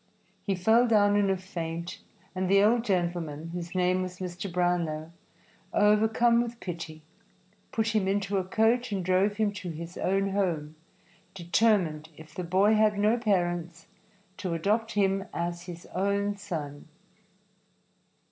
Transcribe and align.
He 0.41 0.55
fell 0.55 0.87
down 0.87 1.15
in 1.15 1.29
a 1.29 1.37
faint, 1.37 1.99
and 2.33 2.49
the 2.49 2.63
old 2.63 2.83
gentleman, 2.83 3.49
whose 3.53 3.75
name 3.75 4.01
was 4.01 4.17
Mr. 4.17 4.51
Brownlow, 4.51 5.11
overcome 5.75 6.41
with 6.41 6.59
pity, 6.59 7.03
put 7.71 7.89
him 7.89 8.07
into 8.07 8.39
a 8.39 8.43
coach 8.43 8.91
and 8.91 9.05
drove 9.05 9.37
him 9.37 9.51
to 9.53 9.69
his 9.69 9.99
own 9.99 10.31
home, 10.31 10.73
determined, 11.35 12.09
if 12.17 12.33
the 12.33 12.43
boy 12.43 12.73
had 12.73 12.97
no 12.97 13.15
parents, 13.15 13.85
to 14.37 14.55
adopt 14.55 14.93
him 14.93 15.25
as 15.35 15.65
his 15.67 15.85
own 15.93 16.35
son. 16.35 16.87